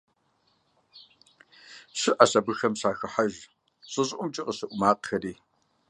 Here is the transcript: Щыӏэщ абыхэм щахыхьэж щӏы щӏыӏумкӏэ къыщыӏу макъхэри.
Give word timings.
Щыӏэщ 1.99 2.31
абыхэм 2.39 2.73
щахыхьэж 2.79 3.33
щӏы 3.91 4.03
щӏыӏумкӏэ 4.07 4.43
къыщыӏу 4.45 4.77
макъхэри. 4.79 5.33